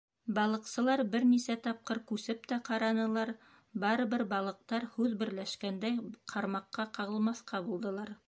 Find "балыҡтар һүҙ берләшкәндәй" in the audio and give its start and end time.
4.33-6.01